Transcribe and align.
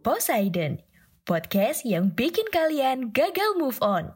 Poseidon, 0.00 0.80
podcast 1.28 1.84
yang 1.84 2.08
bikin 2.16 2.48
kalian 2.48 3.12
gagal 3.12 3.52
move 3.60 3.76
on. 3.84 4.08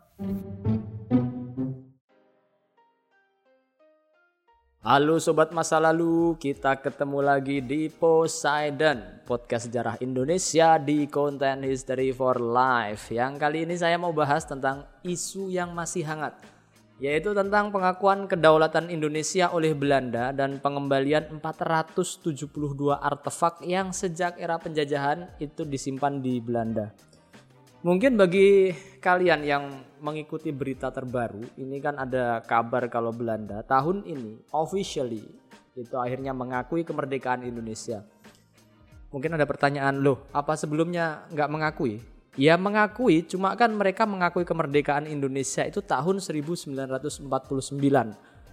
Halo 4.80 5.20
sobat 5.20 5.52
masa 5.52 5.76
lalu, 5.76 6.40
kita 6.40 6.80
ketemu 6.80 7.20
lagi 7.20 7.60
di 7.60 7.92
Poseidon, 7.92 9.28
podcast 9.28 9.68
sejarah 9.68 10.00
Indonesia 10.00 10.80
di 10.80 11.04
konten 11.04 11.68
History 11.68 12.16
for 12.16 12.40
Life. 12.40 13.12
Yang 13.12 13.44
kali 13.44 13.68
ini 13.68 13.76
saya 13.76 14.00
mau 14.00 14.16
bahas 14.16 14.48
tentang 14.48 14.88
isu 15.04 15.52
yang 15.52 15.76
masih 15.76 16.00
hangat, 16.08 16.32
yaitu 17.02 17.34
tentang 17.34 17.74
pengakuan 17.74 18.30
kedaulatan 18.30 18.86
Indonesia 18.86 19.50
oleh 19.50 19.74
Belanda 19.74 20.30
dan 20.30 20.62
pengembalian 20.62 21.42
472 21.42 22.94
artefak 22.94 23.66
yang 23.66 23.90
sejak 23.90 24.38
era 24.38 24.54
penjajahan 24.62 25.26
itu 25.42 25.66
disimpan 25.66 26.22
di 26.22 26.38
Belanda. 26.38 26.94
Mungkin 27.84 28.16
bagi 28.16 28.72
kalian 29.02 29.44
yang 29.44 29.68
mengikuti 30.00 30.48
berita 30.54 30.88
terbaru, 30.88 31.44
ini 31.60 31.76
kan 31.84 32.00
ada 32.00 32.40
kabar 32.40 32.88
kalau 32.88 33.12
Belanda 33.12 33.60
tahun 33.60 34.08
ini 34.08 34.40
officially 34.56 35.20
itu 35.74 35.92
akhirnya 35.98 36.32
mengakui 36.32 36.86
kemerdekaan 36.86 37.44
Indonesia. 37.44 38.06
Mungkin 39.12 39.36
ada 39.36 39.44
pertanyaan 39.44 40.00
loh, 40.00 40.24
apa 40.32 40.56
sebelumnya 40.56 41.26
nggak 41.34 41.50
mengakui? 41.50 42.13
Ya 42.34 42.58
mengakui, 42.58 43.22
cuma 43.22 43.54
kan 43.54 43.70
mereka 43.70 44.02
mengakui 44.10 44.42
kemerdekaan 44.42 45.06
Indonesia 45.06 45.62
itu 45.62 45.78
tahun 45.78 46.18
1949 46.18 47.30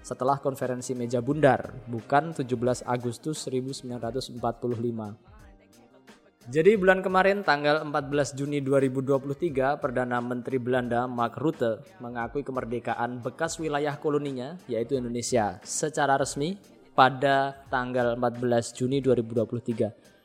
setelah 0.06 0.38
konferensi 0.38 0.94
meja 0.94 1.18
bundar, 1.18 1.74
bukan 1.90 2.30
17 2.30 2.86
Agustus 2.86 3.50
1945. 3.50 4.38
Jadi 6.50 6.74
bulan 6.74 7.06
kemarin 7.06 7.46
tanggal 7.46 7.86
14 7.86 8.34
Juni 8.34 8.66
2023 8.66 9.78
Perdana 9.78 10.18
Menteri 10.18 10.58
Belanda 10.58 11.06
Mark 11.06 11.38
Rutte 11.38 11.86
mengakui 12.02 12.42
kemerdekaan 12.42 13.22
bekas 13.22 13.62
wilayah 13.62 13.94
koloninya 14.02 14.58
yaitu 14.66 14.98
Indonesia 14.98 15.62
secara 15.62 16.18
resmi 16.18 16.58
pada 16.98 17.62
tanggal 17.70 18.18
14 18.18 18.74
Juni 18.74 19.06
2023. 19.06 20.21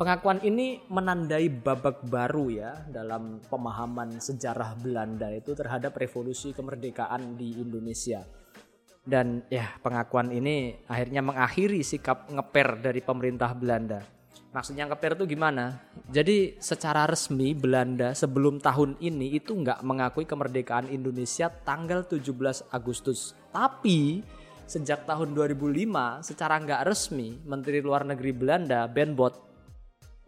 Pengakuan 0.00 0.40
ini 0.40 0.80
menandai 0.88 1.52
babak 1.52 2.08
baru 2.08 2.48
ya 2.48 2.72
dalam 2.88 3.36
pemahaman 3.52 4.16
sejarah 4.16 4.72
Belanda 4.80 5.28
itu 5.28 5.52
terhadap 5.52 5.92
revolusi 5.92 6.56
kemerdekaan 6.56 7.36
di 7.36 7.60
Indonesia. 7.60 8.24
Dan 9.04 9.44
ya 9.52 9.76
pengakuan 9.84 10.32
ini 10.32 10.72
akhirnya 10.88 11.20
mengakhiri 11.20 11.84
sikap 11.84 12.32
ngeper 12.32 12.80
dari 12.80 13.04
pemerintah 13.04 13.52
Belanda. 13.52 14.00
Maksudnya 14.56 14.88
ngeper 14.88 15.20
itu 15.20 15.36
gimana? 15.36 15.76
Jadi 16.08 16.56
secara 16.56 17.04
resmi 17.04 17.52
Belanda 17.52 18.16
sebelum 18.16 18.56
tahun 18.56 18.96
ini 19.04 19.36
itu 19.36 19.52
nggak 19.52 19.84
mengakui 19.84 20.24
kemerdekaan 20.24 20.88
Indonesia 20.88 21.52
tanggal 21.52 22.08
17 22.08 22.72
Agustus. 22.72 23.36
Tapi 23.52 24.24
sejak 24.64 25.04
tahun 25.04 25.36
2005 25.36 26.24
secara 26.24 26.56
nggak 26.56 26.88
resmi 26.88 27.36
Menteri 27.44 27.84
Luar 27.84 28.08
Negeri 28.08 28.32
Belanda 28.32 28.88
Ben 28.88 29.12
Bot 29.12 29.49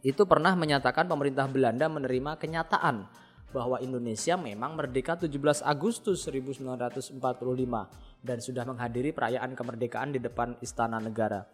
itu 0.03 0.27
pernah 0.27 0.59
menyatakan 0.59 1.07
pemerintah 1.07 1.47
Belanda 1.47 1.87
menerima 1.87 2.35
kenyataan 2.35 3.07
bahwa 3.55 3.79
Indonesia 3.79 4.35
memang 4.35 4.75
merdeka 4.75 5.15
17 5.15 5.63
Agustus 5.63 6.27
1945 6.27 7.23
dan 8.19 8.39
sudah 8.43 8.65
menghadiri 8.67 9.15
perayaan 9.15 9.55
kemerdekaan 9.55 10.11
di 10.11 10.19
depan 10.19 10.59
Istana 10.59 10.99
Negara. 10.99 11.47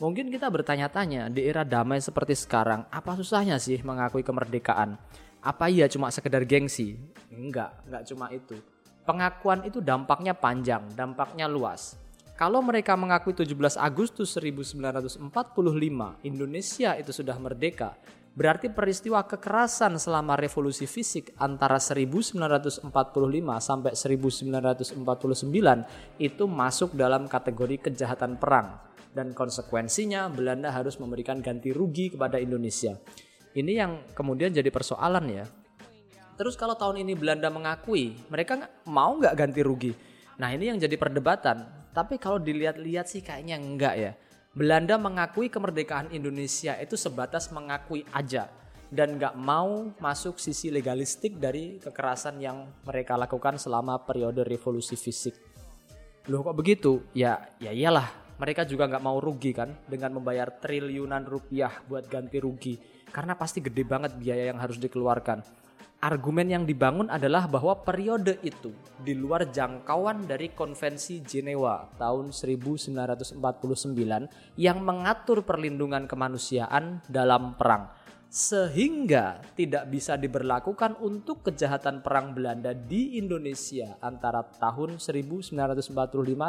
Mungkin 0.00 0.32
kita 0.32 0.48
bertanya-tanya, 0.48 1.28
di 1.28 1.44
era 1.44 1.60
damai 1.60 2.00
seperti 2.00 2.32
sekarang, 2.32 2.88
apa 2.88 3.12
susahnya 3.20 3.60
sih 3.60 3.84
mengakui 3.84 4.24
kemerdekaan? 4.24 4.96
Apa 5.44 5.68
iya 5.68 5.84
cuma 5.92 6.08
sekedar 6.08 6.48
gengsi? 6.48 6.96
Enggak, 7.28 7.84
enggak 7.84 8.08
cuma 8.08 8.32
itu. 8.32 8.56
Pengakuan 9.04 9.60
itu 9.68 9.84
dampaknya 9.84 10.32
panjang, 10.32 10.88
dampaknya 10.96 11.44
luas. 11.52 12.00
Kalau 12.40 12.64
mereka 12.64 12.96
mengakui 12.96 13.36
17 13.36 13.76
Agustus 13.76 14.32
1945 14.32 15.28
Indonesia 16.24 16.96
itu 16.96 17.12
sudah 17.12 17.36
merdeka, 17.36 18.00
berarti 18.32 18.72
peristiwa 18.72 19.20
kekerasan 19.28 20.00
selama 20.00 20.40
revolusi 20.40 20.88
fisik 20.88 21.36
antara 21.36 21.76
1945 21.76 22.88
sampai 23.60 23.92
1949 23.92 25.04
itu 26.16 26.44
masuk 26.48 26.96
dalam 26.96 27.28
kategori 27.28 27.92
kejahatan 27.92 28.40
perang 28.40 28.88
dan 29.12 29.36
konsekuensinya 29.36 30.32
Belanda 30.32 30.72
harus 30.72 30.96
memberikan 30.96 31.44
ganti 31.44 31.76
rugi 31.76 32.16
kepada 32.16 32.40
Indonesia. 32.40 32.96
Ini 33.52 33.72
yang 33.84 34.16
kemudian 34.16 34.48
jadi 34.48 34.72
persoalan 34.72 35.28
ya. 35.28 35.44
Terus 36.40 36.56
kalau 36.56 36.72
tahun 36.72 37.04
ini 37.04 37.20
Belanda 37.20 37.52
mengakui, 37.52 38.16
mereka 38.32 38.64
mau 38.88 39.12
nggak 39.20 39.36
ganti 39.36 39.60
rugi? 39.60 39.92
Nah 40.40 40.48
ini 40.56 40.72
yang 40.72 40.80
jadi 40.80 40.96
perdebatan. 40.96 41.79
Tapi 41.90 42.22
kalau 42.22 42.38
dilihat-lihat 42.38 43.10
sih 43.10 43.22
kayaknya 43.22 43.58
enggak 43.58 43.94
ya. 43.98 44.12
Belanda 44.50 44.98
mengakui 44.98 45.46
kemerdekaan 45.46 46.10
Indonesia 46.10 46.74
itu 46.78 46.98
sebatas 46.98 47.54
mengakui 47.54 48.02
aja 48.10 48.50
dan 48.90 49.14
nggak 49.14 49.38
mau 49.38 49.94
masuk 50.02 50.42
sisi 50.42 50.74
legalistik 50.74 51.38
dari 51.38 51.78
kekerasan 51.78 52.42
yang 52.42 52.66
mereka 52.82 53.14
lakukan 53.14 53.54
selama 53.54 54.02
periode 54.02 54.42
revolusi 54.42 54.98
fisik. 54.98 55.38
Loh 56.26 56.42
kok 56.42 56.58
begitu? 56.58 57.06
Ya, 57.14 57.46
ya 57.62 57.70
iyalah. 57.70 58.10
Mereka 58.42 58.66
juga 58.66 58.90
nggak 58.90 59.04
mau 59.04 59.22
rugi 59.22 59.54
kan 59.54 59.70
dengan 59.86 60.18
membayar 60.18 60.50
triliunan 60.50 61.22
rupiah 61.22 61.70
buat 61.86 62.10
ganti 62.10 62.42
rugi. 62.42 62.74
Karena 63.10 63.38
pasti 63.38 63.62
gede 63.62 63.86
banget 63.86 64.18
biaya 64.18 64.50
yang 64.50 64.58
harus 64.58 64.78
dikeluarkan. 64.82 65.42
Argumen 66.00 66.48
yang 66.48 66.64
dibangun 66.64 67.12
adalah 67.12 67.44
bahwa 67.44 67.84
periode 67.84 68.40
itu 68.40 68.72
di 69.04 69.12
luar 69.12 69.52
jangkauan 69.52 70.24
dari 70.24 70.48
Konvensi 70.56 71.20
Jenewa 71.20 71.92
tahun 72.00 72.32
1949 72.32 73.36
yang 74.56 74.80
mengatur 74.80 75.44
perlindungan 75.44 76.08
kemanusiaan 76.08 77.04
dalam 77.04 77.52
perang 77.52 77.92
sehingga 78.32 79.44
tidak 79.52 79.92
bisa 79.92 80.16
diberlakukan 80.16 80.96
untuk 81.04 81.44
kejahatan 81.44 82.00
perang 82.00 82.32
Belanda 82.32 82.72
di 82.72 83.20
Indonesia 83.20 84.00
antara 84.00 84.40
tahun 84.40 84.96
1945 84.96 85.92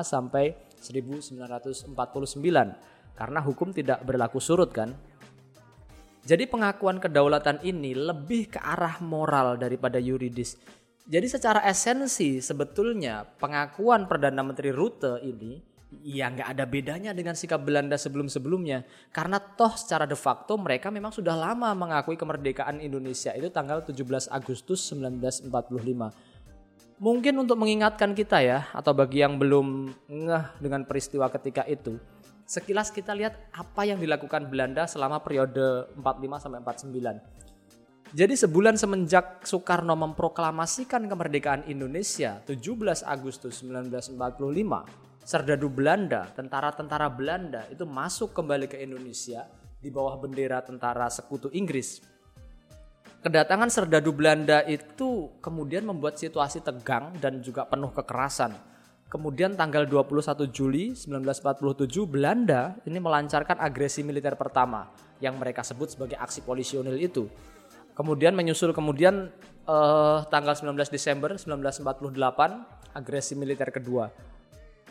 sampai 0.05 0.55
1949 0.79 1.91
karena 3.19 3.39
hukum 3.43 3.75
tidak 3.75 3.99
berlaku 4.07 4.39
surut 4.39 4.71
kan. 4.71 4.95
Jadi 6.21 6.45
pengakuan 6.45 7.01
kedaulatan 7.01 7.65
ini 7.65 7.97
lebih 7.97 8.53
ke 8.53 8.59
arah 8.61 9.01
moral 9.01 9.57
daripada 9.57 9.97
yuridis. 9.97 10.57
Jadi 11.09 11.27
secara 11.27 11.65
esensi 11.65 12.37
sebetulnya 12.39 13.25
pengakuan 13.25 14.05
Perdana 14.05 14.45
Menteri 14.45 14.69
Rutte 14.69 15.17
ini 15.25 15.57
ya 15.99 16.31
nggak 16.31 16.55
ada 16.55 16.63
bedanya 16.63 17.11
dengan 17.11 17.35
sikap 17.35 17.65
Belanda 17.65 17.97
sebelum-sebelumnya. 17.99 18.85
Karena 19.11 19.41
toh 19.41 19.75
secara 19.75 20.07
de 20.07 20.15
facto 20.15 20.55
mereka 20.55 20.87
memang 20.87 21.11
sudah 21.11 21.35
lama 21.35 21.73
mengakui 21.75 22.15
kemerdekaan 22.15 22.79
Indonesia 22.79 23.35
itu 23.35 23.51
tanggal 23.51 23.83
17 23.83 24.31
Agustus 24.31 24.93
1945. 24.93 25.51
Mungkin 27.01 27.33
untuk 27.33 27.57
mengingatkan 27.57 28.13
kita 28.13 28.45
ya 28.45 28.69
atau 28.77 28.93
bagi 28.93 29.25
yang 29.25 29.41
belum 29.41 29.89
ngeh 30.05 30.45
dengan 30.61 30.85
peristiwa 30.85 31.33
ketika 31.33 31.65
itu, 31.65 31.97
sekilas 32.51 32.91
kita 32.91 33.15
lihat 33.15 33.39
apa 33.55 33.87
yang 33.87 33.95
dilakukan 33.95 34.51
Belanda 34.51 34.83
selama 34.83 35.23
periode 35.23 35.87
45 35.95 36.43
sampai 36.43 36.59
49. 36.59 38.11
Jadi 38.11 38.35
sebulan 38.35 38.75
semenjak 38.75 39.47
Soekarno 39.47 39.95
memproklamasikan 39.95 41.07
kemerdekaan 41.07 41.63
Indonesia 41.71 42.43
17 42.43 43.07
Agustus 43.07 43.63
1945, 43.63 44.19
serdadu 45.23 45.71
Belanda, 45.71 46.27
tentara-tentara 46.35 47.07
Belanda 47.07 47.63
itu 47.71 47.87
masuk 47.87 48.35
kembali 48.35 48.67
ke 48.67 48.83
Indonesia 48.83 49.47
di 49.79 49.87
bawah 49.87 50.19
bendera 50.19 50.59
tentara 50.59 51.07
sekutu 51.07 51.47
Inggris. 51.55 52.03
Kedatangan 53.23 53.71
serdadu 53.71 54.11
Belanda 54.11 54.59
itu 54.67 55.31
kemudian 55.39 55.87
membuat 55.87 56.19
situasi 56.19 56.59
tegang 56.59 57.15
dan 57.15 57.39
juga 57.39 57.63
penuh 57.63 57.95
kekerasan. 57.95 58.70
Kemudian 59.11 59.59
tanggal 59.59 59.83
21 59.83 60.47
Juli 60.55 60.95
1947 60.95 61.67
Belanda 62.07 62.79
ini 62.87 62.95
melancarkan 62.95 63.59
agresi 63.59 64.07
militer 64.07 64.39
pertama 64.39 64.87
yang 65.19 65.35
mereka 65.35 65.67
sebut 65.67 65.91
sebagai 65.91 66.15
aksi 66.15 66.39
polisionil 66.47 66.95
itu 66.95 67.27
Kemudian 67.91 68.31
menyusul 68.31 68.71
kemudian 68.71 69.29
eh, 69.67 70.17
tanggal 70.31 70.55
19 70.55 70.73
Desember 70.89 71.35
1948 71.35 72.95
agresi 72.95 73.33
militer 73.35 73.69
kedua. 73.71 74.07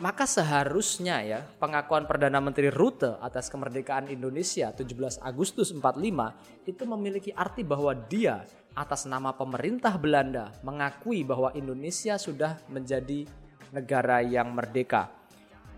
Maka 0.01 0.25
seharusnya 0.25 1.21
ya 1.21 1.39
pengakuan 1.61 2.09
Perdana 2.09 2.41
Menteri 2.41 2.73
Rute 2.73 3.21
atas 3.21 3.53
kemerdekaan 3.53 4.09
Indonesia 4.09 4.73
17 4.73 5.21
Agustus 5.21 5.69
45 5.69 6.65
itu 6.65 6.83
memiliki 6.89 7.29
arti 7.37 7.61
bahwa 7.61 7.93
dia 7.93 8.41
atas 8.73 9.05
nama 9.05 9.35
pemerintah 9.35 9.93
Belanda 10.01 10.49
mengakui 10.65 11.21
bahwa 11.21 11.53
Indonesia 11.53 12.17
sudah 12.17 12.57
menjadi 12.71 13.29
negara 13.71 14.19
yang 14.23 14.51
merdeka. 14.51 15.09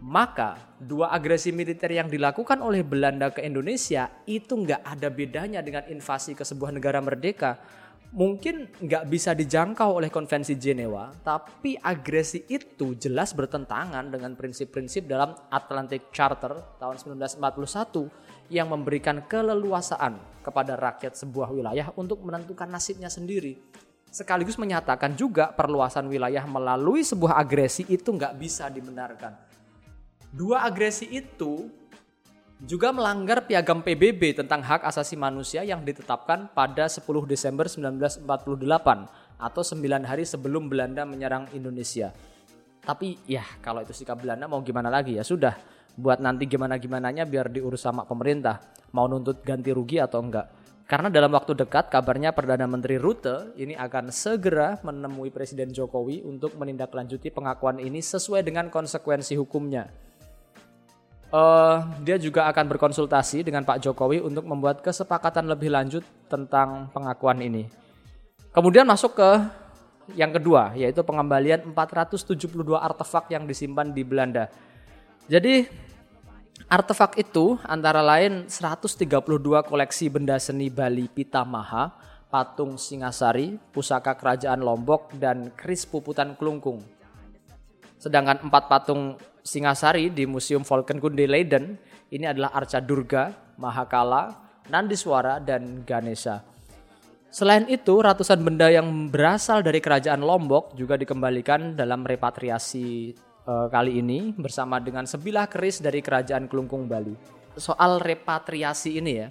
Maka 0.04 0.60
dua 0.76 1.16
agresi 1.16 1.56
militer 1.56 1.88
yang 1.88 2.12
dilakukan 2.12 2.60
oleh 2.60 2.84
Belanda 2.84 3.32
ke 3.32 3.40
Indonesia 3.40 4.12
itu 4.28 4.52
nggak 4.52 4.84
ada 4.84 5.08
bedanya 5.08 5.64
dengan 5.64 5.88
invasi 5.88 6.36
ke 6.36 6.44
sebuah 6.44 6.76
negara 6.76 7.00
merdeka. 7.00 7.56
Mungkin 8.14 8.84
nggak 8.84 9.10
bisa 9.10 9.34
dijangkau 9.34 9.98
oleh 9.98 10.12
konvensi 10.12 10.60
Jenewa, 10.60 11.10
tapi 11.24 11.74
agresi 11.80 12.46
itu 12.46 12.94
jelas 13.00 13.34
bertentangan 13.34 14.12
dengan 14.12 14.38
prinsip-prinsip 14.38 15.08
dalam 15.10 15.34
Atlantic 15.50 16.14
Charter 16.14 16.78
tahun 16.78 17.00
1941 17.00 18.54
yang 18.54 18.70
memberikan 18.70 19.24
keleluasaan 19.26 20.46
kepada 20.46 20.78
rakyat 20.78 21.16
sebuah 21.16 21.50
wilayah 21.50 21.90
untuk 21.98 22.22
menentukan 22.22 22.70
nasibnya 22.70 23.10
sendiri 23.10 23.58
sekaligus 24.14 24.62
menyatakan 24.62 25.18
juga 25.18 25.50
perluasan 25.50 26.06
wilayah 26.06 26.46
melalui 26.46 27.02
sebuah 27.02 27.34
agresi 27.42 27.82
itu 27.90 28.14
nggak 28.14 28.38
bisa 28.38 28.70
dibenarkan. 28.70 29.34
Dua 30.30 30.62
agresi 30.62 31.10
itu 31.10 31.66
juga 32.62 32.94
melanggar 32.94 33.44
piagam 33.50 33.82
PBB 33.82 34.38
tentang 34.38 34.62
hak 34.62 34.86
asasi 34.86 35.18
manusia 35.18 35.66
yang 35.66 35.82
ditetapkan 35.82 36.54
pada 36.54 36.86
10 36.86 37.04
Desember 37.26 37.66
1948 37.66 38.24
atau 39.42 39.62
9 39.66 39.82
hari 40.06 40.24
sebelum 40.24 40.70
Belanda 40.70 41.04
menyerang 41.04 41.50
Indonesia. 41.52 42.14
Tapi 42.86 43.18
ya 43.26 43.44
kalau 43.66 43.82
itu 43.82 43.92
sikap 43.98 44.22
Belanda 44.22 44.46
mau 44.46 44.62
gimana 44.62 44.94
lagi 44.94 45.18
ya 45.18 45.26
sudah 45.26 45.58
buat 45.98 46.22
nanti 46.22 46.46
gimana-gimananya 46.46 47.26
biar 47.26 47.50
diurus 47.50 47.82
sama 47.82 48.06
pemerintah. 48.06 48.62
Mau 48.94 49.10
nuntut 49.10 49.42
ganti 49.42 49.74
rugi 49.74 49.98
atau 49.98 50.22
enggak. 50.22 50.63
Karena 50.84 51.08
dalam 51.08 51.32
waktu 51.32 51.56
dekat 51.56 51.88
kabarnya 51.88 52.36
Perdana 52.36 52.68
Menteri 52.68 53.00
Rute 53.00 53.56
ini 53.56 53.74
akan 53.74 54.12
segera 54.12 54.78
menemui 54.84 55.32
Presiden 55.32 55.72
Jokowi 55.72 56.22
untuk 56.28 56.60
menindaklanjuti 56.60 57.32
pengakuan 57.32 57.80
ini 57.80 58.04
sesuai 58.04 58.44
dengan 58.44 58.68
konsekuensi 58.68 59.40
hukumnya 59.40 59.88
uh, 61.34 61.78
dia 62.06 62.22
juga 62.22 62.46
akan 62.54 62.70
berkonsultasi 62.70 63.42
dengan 63.42 63.66
Pak 63.66 63.82
Jokowi 63.82 64.22
untuk 64.22 64.46
membuat 64.46 64.86
kesepakatan 64.86 65.50
lebih 65.50 65.74
lanjut 65.74 66.06
tentang 66.30 66.94
pengakuan 66.94 67.42
ini. 67.42 67.66
Kemudian 68.54 68.86
masuk 68.86 69.18
ke 69.18 69.30
yang 70.14 70.30
kedua, 70.30 70.78
yaitu 70.78 71.02
pengembalian 71.02 71.74
472 71.74 72.54
artefak 72.78 73.34
yang 73.34 73.50
disimpan 73.50 73.90
di 73.90 74.06
Belanda. 74.06 74.46
Jadi 75.26 75.66
artefak 76.74 77.22
itu 77.22 77.62
antara 77.70 78.02
lain 78.02 78.50
132 78.50 79.06
koleksi 79.70 80.10
benda 80.10 80.42
seni 80.42 80.74
Bali 80.74 81.06
Pitamaha, 81.06 81.94
patung 82.34 82.82
Singasari, 82.82 83.62
pusaka 83.70 84.18
kerajaan 84.18 84.58
Lombok, 84.66 85.14
dan 85.22 85.54
keris 85.54 85.86
puputan 85.86 86.34
kelungkung. 86.34 86.82
Sedangkan 88.02 88.42
empat 88.50 88.74
patung 88.74 89.22
Singasari 89.46 90.10
di 90.10 90.26
Museum 90.26 90.66
Volkenkunde 90.66 91.30
Leiden 91.30 91.78
ini 92.10 92.26
adalah 92.26 92.58
Arca 92.58 92.82
Durga, 92.82 93.54
Mahakala, 93.62 94.34
Nandiswara, 94.74 95.38
dan 95.38 95.86
Ganesha. 95.86 96.42
Selain 97.30 97.70
itu, 97.70 98.02
ratusan 98.02 98.42
benda 98.42 98.74
yang 98.74 99.14
berasal 99.14 99.62
dari 99.62 99.78
kerajaan 99.78 100.26
Lombok 100.26 100.74
juga 100.74 100.98
dikembalikan 100.98 101.78
dalam 101.78 102.02
repatriasi 102.02 103.14
e, 103.44 103.54
kali 103.70 104.00
ini 104.00 104.32
bersama 104.34 104.80
dengan 104.80 105.04
sebilah 105.08 105.48
keris 105.48 105.84
dari 105.84 106.00
kerajaan 106.00 106.48
Kelungkung 106.48 106.88
Bali. 106.88 107.14
Soal 107.54 108.02
repatriasi 108.02 108.98
ini 108.98 109.12
ya, 109.22 109.28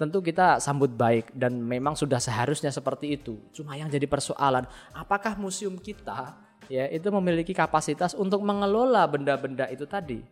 tentu 0.00 0.22
kita 0.22 0.62
sambut 0.62 0.88
baik 0.94 1.34
dan 1.34 1.58
memang 1.58 1.98
sudah 1.98 2.22
seharusnya 2.22 2.72
seperti 2.72 3.18
itu. 3.18 3.36
Cuma 3.52 3.76
yang 3.76 3.90
jadi 3.90 4.06
persoalan, 4.06 4.64
apakah 4.94 5.36
museum 5.36 5.76
kita 5.76 6.38
ya 6.70 6.86
itu 6.88 7.08
memiliki 7.10 7.52
kapasitas 7.56 8.14
untuk 8.14 8.40
mengelola 8.44 9.04
benda-benda 9.10 9.66
itu 9.68 9.84
tadi. 9.84 10.22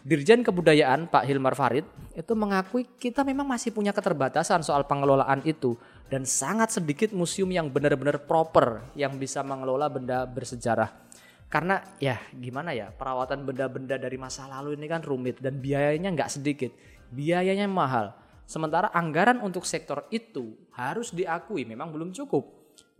Dirjen 0.00 0.40
Kebudayaan 0.40 1.12
Pak 1.12 1.28
Hilmar 1.28 1.52
Farid 1.52 1.84
itu 2.16 2.32
mengakui 2.32 2.88
kita 2.96 3.20
memang 3.20 3.44
masih 3.44 3.68
punya 3.68 3.92
keterbatasan 3.92 4.64
soal 4.64 4.88
pengelolaan 4.88 5.44
itu 5.44 5.76
dan 6.08 6.24
sangat 6.24 6.72
sedikit 6.72 7.12
museum 7.12 7.52
yang 7.52 7.68
benar-benar 7.68 8.24
proper 8.24 8.80
yang 8.96 9.20
bisa 9.20 9.44
mengelola 9.44 9.92
benda 9.92 10.24
bersejarah. 10.24 10.88
Karena 11.50 11.82
ya 11.98 12.14
gimana 12.30 12.70
ya 12.70 12.94
perawatan 12.94 13.42
benda-benda 13.42 13.98
dari 13.98 14.14
masa 14.14 14.46
lalu 14.46 14.78
ini 14.78 14.86
kan 14.86 15.02
rumit 15.02 15.42
dan 15.42 15.58
biayanya 15.58 16.14
nggak 16.14 16.30
sedikit, 16.30 16.70
biayanya 17.10 17.66
mahal. 17.66 18.14
Sementara 18.46 18.94
anggaran 18.94 19.42
untuk 19.42 19.66
sektor 19.66 20.06
itu 20.14 20.54
harus 20.78 21.10
diakui 21.10 21.66
memang 21.66 21.90
belum 21.90 22.14
cukup. 22.14 22.46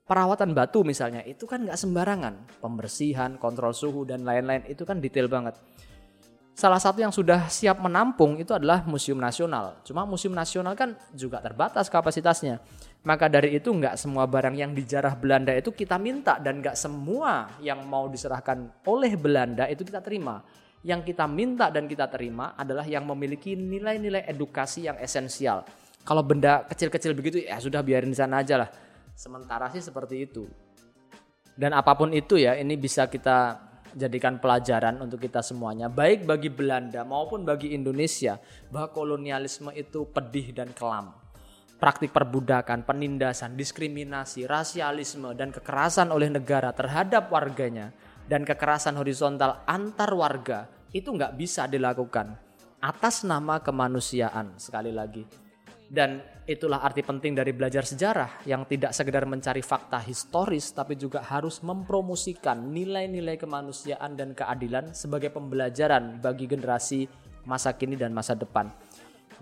Perawatan 0.02 0.50
batu 0.50 0.82
misalnya 0.82 1.22
itu 1.22 1.46
kan 1.46 1.62
nggak 1.62 1.78
sembarangan. 1.78 2.58
Pembersihan 2.58 3.38
kontrol 3.38 3.70
suhu 3.70 4.02
dan 4.02 4.26
lain-lain 4.26 4.66
itu 4.66 4.82
kan 4.82 4.98
detail 4.98 5.30
banget 5.30 5.54
salah 6.60 6.76
satu 6.76 7.00
yang 7.00 7.08
sudah 7.08 7.48
siap 7.48 7.80
menampung 7.80 8.36
itu 8.36 8.52
adalah 8.52 8.84
museum 8.84 9.16
nasional. 9.16 9.80
Cuma 9.80 10.04
museum 10.04 10.36
nasional 10.36 10.76
kan 10.76 10.92
juga 11.16 11.40
terbatas 11.40 11.88
kapasitasnya. 11.88 12.60
Maka 13.00 13.32
dari 13.32 13.56
itu 13.56 13.72
nggak 13.72 13.96
semua 13.96 14.28
barang 14.28 14.52
yang 14.52 14.76
dijarah 14.76 15.16
Belanda 15.16 15.56
itu 15.56 15.72
kita 15.72 15.96
minta 15.96 16.36
dan 16.36 16.60
nggak 16.60 16.76
semua 16.76 17.48
yang 17.64 17.80
mau 17.88 18.04
diserahkan 18.12 18.84
oleh 18.84 19.16
Belanda 19.16 19.64
itu 19.72 19.80
kita 19.88 20.04
terima. 20.04 20.44
Yang 20.84 21.12
kita 21.12 21.24
minta 21.24 21.72
dan 21.72 21.88
kita 21.88 22.12
terima 22.12 22.52
adalah 22.52 22.84
yang 22.84 23.08
memiliki 23.08 23.56
nilai-nilai 23.56 24.28
edukasi 24.28 24.84
yang 24.84 25.00
esensial. 25.00 25.64
Kalau 26.04 26.20
benda 26.20 26.68
kecil-kecil 26.68 27.16
begitu 27.16 27.40
ya 27.40 27.56
sudah 27.56 27.80
biarin 27.80 28.12
di 28.12 28.16
sana 28.20 28.44
aja 28.44 28.60
lah. 28.60 28.68
Sementara 29.16 29.72
sih 29.72 29.80
seperti 29.80 30.28
itu. 30.28 30.44
Dan 31.56 31.76
apa 31.76 31.92
pun 31.92 32.08
itu 32.16 32.40
ya, 32.40 32.56
ini 32.56 32.72
bisa 32.80 33.04
kita 33.04 33.69
jadikan 33.96 34.38
pelajaran 34.38 34.98
untuk 35.02 35.22
kita 35.22 35.40
semuanya, 35.40 35.90
baik 35.90 36.26
bagi 36.26 36.50
Belanda 36.52 37.02
maupun 37.02 37.42
bagi 37.42 37.74
Indonesia, 37.74 38.38
bahwa 38.68 38.90
kolonialisme 38.94 39.70
itu 39.74 40.06
pedih 40.10 40.52
dan 40.54 40.70
kelam. 40.74 41.14
Praktik 41.80 42.12
perbudakan, 42.12 42.84
penindasan, 42.84 43.56
diskriminasi, 43.56 44.44
rasialisme, 44.44 45.32
dan 45.32 45.48
kekerasan 45.48 46.12
oleh 46.12 46.28
negara 46.28 46.76
terhadap 46.76 47.32
warganya, 47.32 47.90
dan 48.28 48.46
kekerasan 48.46 48.94
horizontal 49.00 49.64
antar 49.66 50.12
warga 50.14 50.70
itu 50.94 51.10
nggak 51.10 51.34
bisa 51.34 51.66
dilakukan 51.66 52.36
atas 52.78 53.26
nama 53.26 53.58
kemanusiaan 53.58 54.54
sekali 54.60 54.94
lagi. 54.94 55.49
Dan 55.90 56.22
itulah 56.46 56.86
arti 56.86 57.02
penting 57.02 57.34
dari 57.34 57.50
belajar 57.50 57.82
sejarah 57.82 58.46
yang 58.46 58.62
tidak 58.62 58.94
sekedar 58.94 59.26
mencari 59.26 59.58
fakta 59.58 59.98
historis 59.98 60.70
tapi 60.70 60.94
juga 60.94 61.18
harus 61.18 61.58
mempromosikan 61.66 62.62
nilai-nilai 62.70 63.34
kemanusiaan 63.34 64.14
dan 64.14 64.30
keadilan 64.30 64.94
sebagai 64.94 65.34
pembelajaran 65.34 66.22
bagi 66.22 66.46
generasi 66.46 67.10
masa 67.42 67.74
kini 67.74 67.98
dan 67.98 68.14
masa 68.14 68.38
depan. 68.38 68.70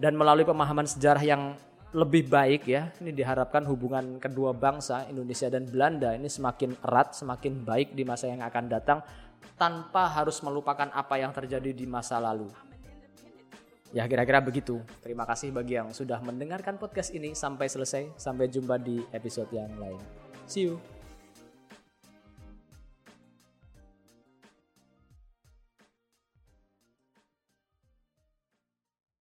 Dan 0.00 0.16
melalui 0.16 0.48
pemahaman 0.48 0.88
sejarah 0.88 1.20
yang 1.20 1.52
lebih 1.92 2.32
baik 2.32 2.64
ya, 2.64 2.96
ini 3.04 3.12
diharapkan 3.12 3.68
hubungan 3.68 4.16
kedua 4.16 4.56
bangsa 4.56 5.04
Indonesia 5.12 5.52
dan 5.52 5.68
Belanda 5.68 6.16
ini 6.16 6.32
semakin 6.32 6.80
erat, 6.80 7.12
semakin 7.12 7.60
baik 7.60 7.92
di 7.92 8.08
masa 8.08 8.28
yang 8.28 8.40
akan 8.40 8.64
datang 8.72 9.04
tanpa 9.60 10.08
harus 10.16 10.40
melupakan 10.40 10.88
apa 10.96 11.20
yang 11.20 11.32
terjadi 11.36 11.76
di 11.76 11.84
masa 11.84 12.16
lalu. 12.16 12.48
Ya 13.96 14.04
kira-kira 14.04 14.44
begitu. 14.44 14.84
Terima 15.00 15.24
kasih 15.24 15.48
bagi 15.48 15.80
yang 15.80 15.88
sudah 15.96 16.20
mendengarkan 16.20 16.76
podcast 16.76 17.08
ini 17.16 17.32
sampai 17.32 17.72
selesai. 17.72 18.12
Sampai 18.20 18.52
jumpa 18.52 18.76
di 18.76 19.00
episode 19.16 19.48
yang 19.52 19.72
lain. 19.80 20.00
See 20.44 20.68
you. 20.68 20.97